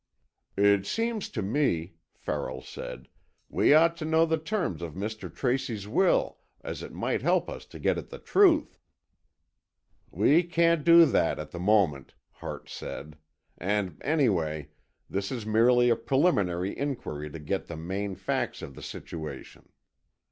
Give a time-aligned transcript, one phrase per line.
[0.57, 3.07] "It seems to me," Farrell said,
[3.49, 5.31] "we ought to know the terms of Mr.
[5.31, 8.79] Tracy's will as it might help us to get at the truth."
[10.09, 13.15] "We can't do that at the moment," Hart said,
[13.59, 14.69] "and anyway,
[15.07, 19.69] this is merely a preliminary inquiry to get the main facts of the situation."